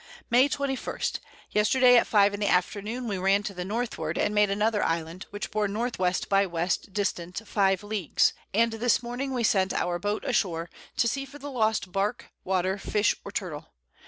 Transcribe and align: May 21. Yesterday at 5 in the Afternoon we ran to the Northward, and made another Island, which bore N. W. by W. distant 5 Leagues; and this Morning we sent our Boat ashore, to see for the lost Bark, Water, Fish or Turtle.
May 0.31 0.47
21. 0.47 1.19
Yesterday 1.51 1.95
at 1.95 2.07
5 2.07 2.33
in 2.33 2.39
the 2.39 2.47
Afternoon 2.47 3.07
we 3.07 3.19
ran 3.19 3.43
to 3.43 3.53
the 3.53 3.63
Northward, 3.63 4.17
and 4.17 4.33
made 4.33 4.49
another 4.49 4.81
Island, 4.83 5.27
which 5.29 5.51
bore 5.51 5.65
N. 5.65 5.73
W. 5.75 5.91
by 6.27 6.43
W. 6.45 6.67
distant 6.91 7.47
5 7.47 7.83
Leagues; 7.83 8.33
and 8.51 8.73
this 8.73 9.03
Morning 9.03 9.31
we 9.31 9.43
sent 9.43 9.73
our 9.73 9.99
Boat 9.99 10.25
ashore, 10.25 10.71
to 10.97 11.07
see 11.07 11.23
for 11.23 11.37
the 11.37 11.51
lost 11.51 11.91
Bark, 11.91 12.31
Water, 12.43 12.79
Fish 12.79 13.15
or 13.23 13.31
Turtle. 13.31 13.75